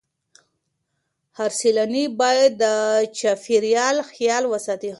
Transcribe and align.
هر 1.37 1.51
سیلانی 1.59 2.05
باید 2.21 2.51
د 2.61 2.63
چاپیریال 3.17 3.97
خیال 4.11 4.43
وساتي. 4.47 4.89